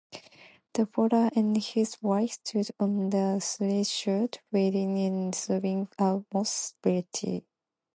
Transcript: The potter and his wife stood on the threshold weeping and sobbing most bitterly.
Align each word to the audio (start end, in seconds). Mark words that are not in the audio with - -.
The 0.73 0.87
potter 0.87 1.29
and 1.35 1.55
his 1.57 2.01
wife 2.01 2.31
stood 2.31 2.69
on 2.79 3.11
the 3.11 3.39
threshold 3.39 4.39
weeping 4.51 4.97
and 4.97 5.35
sobbing 5.35 5.89
most 6.33 6.73
bitterly. 6.81 7.45